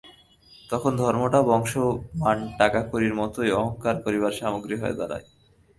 তখন 0.69 0.91
ধর্মটাও 0.97 1.43
বংশ 1.43 1.73
মান 2.15 2.37
টাকাকড়ির 2.57 3.13
মতোই 3.13 3.49
অহংকার 3.51 3.95
করবার 4.03 4.33
সামগ্রী 4.39 4.75
হয়ে 4.81 4.97
দাঁড়ায়। 4.99 5.25